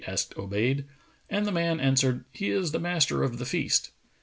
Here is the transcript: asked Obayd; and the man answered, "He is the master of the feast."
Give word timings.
asked 0.07 0.33
Obayd; 0.35 0.83
and 1.29 1.45
the 1.45 1.51
man 1.51 1.79
answered, 1.79 2.23
"He 2.31 2.49
is 2.49 2.71
the 2.71 2.79
master 2.79 3.21
of 3.21 3.37
the 3.37 3.45
feast." 3.45 3.91